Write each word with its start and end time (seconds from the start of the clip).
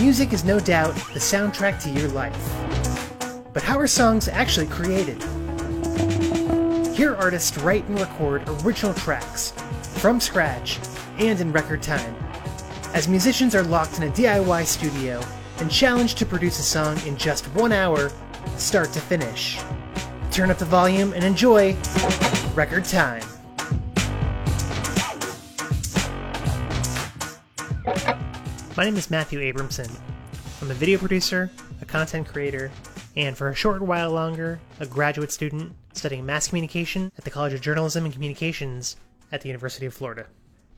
Music 0.00 0.32
is 0.32 0.44
no 0.44 0.60
doubt 0.60 0.94
the 1.12 1.18
soundtrack 1.18 1.82
to 1.82 1.90
your 1.90 2.08
life. 2.10 2.32
But 3.52 3.64
how 3.64 3.76
are 3.80 3.88
songs 3.88 4.28
actually 4.28 4.68
created? 4.68 5.20
Hear 6.94 7.16
artists 7.16 7.58
write 7.58 7.84
and 7.88 7.98
record 7.98 8.48
original 8.64 8.94
tracks 8.94 9.50
from 9.98 10.20
scratch 10.20 10.78
and 11.18 11.40
in 11.40 11.50
record 11.50 11.82
time. 11.82 12.14
As 12.94 13.08
musicians 13.08 13.56
are 13.56 13.64
locked 13.64 13.98
in 13.98 14.04
a 14.04 14.12
DIY 14.12 14.66
studio 14.66 15.20
and 15.58 15.68
challenged 15.68 16.16
to 16.18 16.26
produce 16.26 16.60
a 16.60 16.62
song 16.62 16.96
in 17.04 17.16
just 17.16 17.46
one 17.48 17.72
hour, 17.72 18.12
start 18.56 18.92
to 18.92 19.00
finish. 19.00 19.58
Turn 20.30 20.48
up 20.48 20.58
the 20.58 20.64
volume 20.64 21.12
and 21.12 21.24
enjoy 21.24 21.76
Record 22.54 22.84
Time. 22.84 23.27
My 28.78 28.84
name 28.84 28.96
is 28.96 29.10
Matthew 29.10 29.40
Abramson. 29.40 29.90
I'm 30.62 30.70
a 30.70 30.74
video 30.74 31.00
producer, 31.00 31.50
a 31.82 31.84
content 31.84 32.28
creator, 32.28 32.70
and 33.16 33.36
for 33.36 33.48
a 33.48 33.54
short 33.54 33.82
while 33.82 34.12
longer, 34.12 34.60
a 34.78 34.86
graduate 34.86 35.32
student 35.32 35.72
studying 35.94 36.24
mass 36.24 36.46
communication 36.46 37.10
at 37.18 37.24
the 37.24 37.30
College 37.30 37.54
of 37.54 37.60
Journalism 37.60 38.04
and 38.04 38.14
Communications 38.14 38.94
at 39.32 39.40
the 39.40 39.48
University 39.48 39.86
of 39.86 39.94
Florida. 39.94 40.26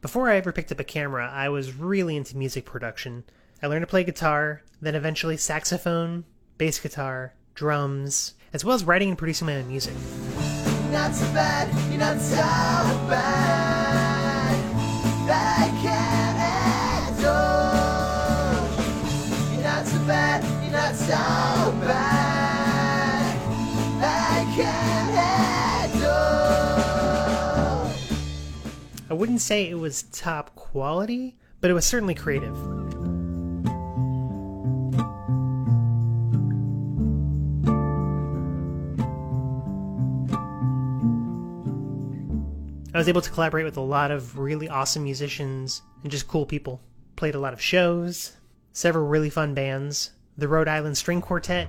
Before 0.00 0.30
I 0.30 0.36
ever 0.36 0.52
picked 0.52 0.70
up 0.70 0.78
a 0.78 0.84
camera, 0.84 1.28
I 1.28 1.48
was 1.48 1.74
really 1.74 2.16
into 2.16 2.36
music 2.36 2.64
production. 2.64 3.24
I 3.64 3.66
learned 3.66 3.82
to 3.82 3.88
play 3.88 4.04
guitar, 4.04 4.62
then 4.80 4.94
eventually 4.94 5.36
saxophone, 5.36 6.24
bass 6.56 6.78
guitar, 6.78 7.34
drums, 7.56 8.34
as 8.52 8.64
well 8.64 8.76
as 8.76 8.84
writing 8.84 9.08
and 9.08 9.18
producing 9.18 9.46
my 9.46 9.56
own 9.56 9.66
music. 9.66 9.94
Not 10.92 11.16
so 11.16 11.26
bad, 11.32 11.66
you're 11.90 11.98
not 11.98 12.20
so 12.20 12.36
bad. 12.36 13.67
Wouldn't 29.18 29.40
say 29.40 29.68
it 29.68 29.74
was 29.74 30.04
top 30.04 30.54
quality, 30.54 31.36
but 31.60 31.72
it 31.72 31.74
was 31.74 31.84
certainly 31.84 32.14
creative. 32.14 32.56
I 42.94 42.98
was 42.98 43.08
able 43.08 43.20
to 43.20 43.30
collaborate 43.30 43.64
with 43.64 43.76
a 43.76 43.80
lot 43.80 44.12
of 44.12 44.38
really 44.38 44.68
awesome 44.68 45.02
musicians 45.02 45.82
and 46.04 46.12
just 46.12 46.28
cool 46.28 46.46
people. 46.46 46.80
Played 47.16 47.34
a 47.34 47.40
lot 47.40 47.52
of 47.52 47.60
shows, 47.60 48.36
several 48.72 49.08
really 49.08 49.30
fun 49.30 49.52
bands, 49.52 50.12
the 50.36 50.46
Rhode 50.46 50.68
Island 50.68 50.96
String 50.96 51.20
Quartet, 51.20 51.68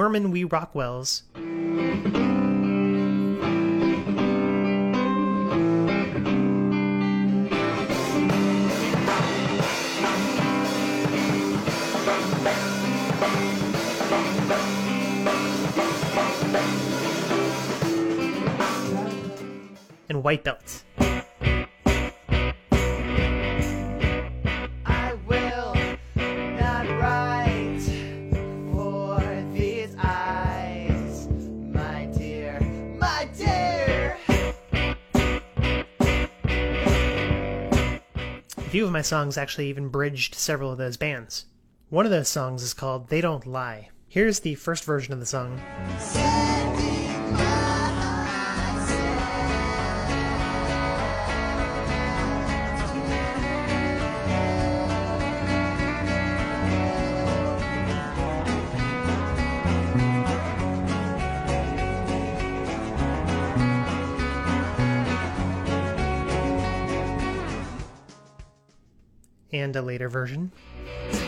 Norman 0.00 0.30
Wee 0.30 0.44
Rockwell's, 0.44 1.24
and 20.08 20.24
White 20.24 20.44
Belt. 20.44 20.82
A 38.70 38.72
few 38.72 38.86
of 38.86 38.92
my 38.92 39.02
songs 39.02 39.36
actually 39.36 39.68
even 39.68 39.88
bridged 39.88 40.36
several 40.36 40.70
of 40.70 40.78
those 40.78 40.96
bands. 40.96 41.46
One 41.88 42.06
of 42.06 42.12
those 42.12 42.28
songs 42.28 42.62
is 42.62 42.72
called 42.72 43.08
They 43.08 43.20
Don't 43.20 43.44
Lie. 43.44 43.88
Here's 44.06 44.38
the 44.38 44.54
first 44.54 44.84
version 44.84 45.12
of 45.12 45.18
the 45.18 45.26
song. 45.26 45.60
And 69.52 69.74
a 69.74 69.82
later 69.82 70.08
version. 70.08 70.52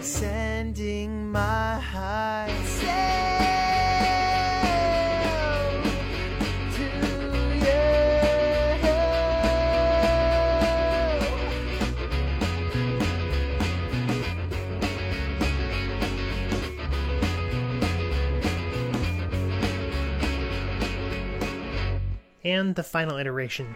sending 0.00 1.30
my 1.30 1.78
high 1.78 2.52
to 6.74 6.82
you. 22.44 22.50
And 22.50 22.74
the 22.74 22.82
final 22.82 23.16
iteration. 23.18 23.74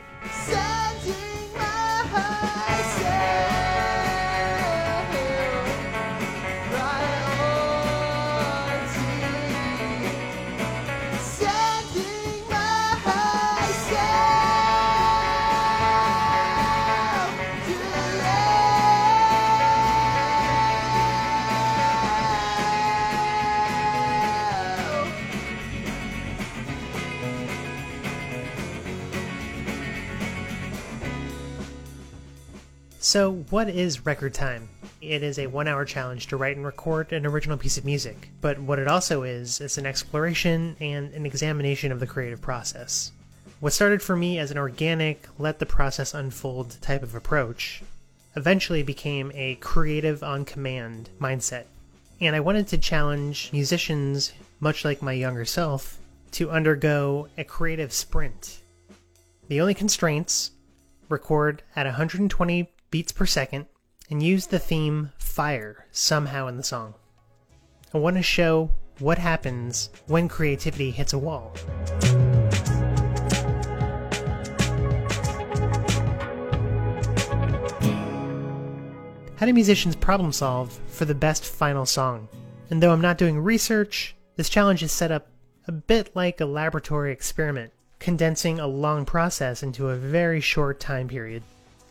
So, 33.12 33.44
what 33.50 33.68
is 33.68 34.06
record 34.06 34.32
time? 34.32 34.70
It 35.02 35.22
is 35.22 35.38
a 35.38 35.46
one 35.46 35.68
hour 35.68 35.84
challenge 35.84 36.28
to 36.28 36.38
write 36.38 36.56
and 36.56 36.64
record 36.64 37.12
an 37.12 37.26
original 37.26 37.58
piece 37.58 37.76
of 37.76 37.84
music. 37.84 38.30
But 38.40 38.58
what 38.58 38.78
it 38.78 38.88
also 38.88 39.22
is, 39.22 39.60
is 39.60 39.76
an 39.76 39.84
exploration 39.84 40.76
and 40.80 41.12
an 41.12 41.26
examination 41.26 41.92
of 41.92 42.00
the 42.00 42.06
creative 42.06 42.40
process. 42.40 43.12
What 43.60 43.74
started 43.74 44.00
for 44.00 44.16
me 44.16 44.38
as 44.38 44.50
an 44.50 44.56
organic, 44.56 45.28
let 45.38 45.58
the 45.58 45.66
process 45.66 46.14
unfold 46.14 46.78
type 46.80 47.02
of 47.02 47.14
approach 47.14 47.82
eventually 48.34 48.82
became 48.82 49.30
a 49.34 49.56
creative 49.56 50.22
on 50.22 50.46
command 50.46 51.10
mindset. 51.20 51.64
And 52.18 52.34
I 52.34 52.40
wanted 52.40 52.66
to 52.68 52.78
challenge 52.78 53.50
musicians, 53.52 54.32
much 54.58 54.86
like 54.86 55.02
my 55.02 55.12
younger 55.12 55.44
self, 55.44 55.98
to 56.30 56.50
undergo 56.50 57.28
a 57.36 57.44
creative 57.44 57.92
sprint. 57.92 58.62
The 59.48 59.60
only 59.60 59.74
constraints 59.74 60.52
record 61.10 61.62
at 61.76 61.84
120 61.84 62.70
beats 62.92 63.10
per 63.10 63.24
second, 63.24 63.64
and 64.10 64.22
use 64.22 64.46
the 64.46 64.58
theme 64.58 65.10
Fire 65.16 65.86
somehow 65.90 66.46
in 66.46 66.58
the 66.58 66.62
song. 66.62 66.94
I 67.94 67.98
want 67.98 68.16
to 68.16 68.22
show 68.22 68.70
what 68.98 69.16
happens 69.16 69.88
when 70.08 70.28
creativity 70.28 70.90
hits 70.90 71.14
a 71.14 71.18
wall. 71.18 71.54
How 79.36 79.46
do 79.46 79.54
musicians 79.54 79.96
problem 79.96 80.30
solve 80.30 80.78
for 80.88 81.06
the 81.06 81.14
best 81.14 81.46
final 81.46 81.86
song? 81.86 82.28
And 82.68 82.82
though 82.82 82.92
I'm 82.92 83.00
not 83.00 83.16
doing 83.16 83.38
research, 83.38 84.14
this 84.36 84.50
challenge 84.50 84.82
is 84.82 84.92
set 84.92 85.10
up 85.10 85.28
a 85.66 85.72
bit 85.72 86.14
like 86.14 86.42
a 86.42 86.46
laboratory 86.46 87.10
experiment, 87.10 87.72
condensing 87.98 88.60
a 88.60 88.66
long 88.66 89.06
process 89.06 89.62
into 89.62 89.88
a 89.88 89.96
very 89.96 90.42
short 90.42 90.78
time 90.78 91.08
period. 91.08 91.42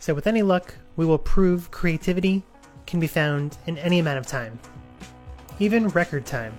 So, 0.01 0.15
with 0.15 0.25
any 0.25 0.42
luck, 0.42 0.74
we 0.95 1.06
will 1.06 1.19
prove 1.19 1.69
creativity 1.69 2.42
can 2.88 3.00
be 3.00 3.06
found 3.06 3.59
in 3.68 3.77
any 3.77 4.00
amount 4.00 4.18
of 4.18 4.25
time, 4.25 4.57
even 5.59 5.89
record 5.89 6.25
time. 6.25 6.57